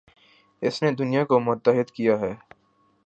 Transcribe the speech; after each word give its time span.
اس 0.61 0.81
نے 0.83 0.91
دنیا 0.91 1.23
کو 1.23 1.39
متحد 1.39 1.91
کیا 1.91 2.19
ہے 2.19 2.33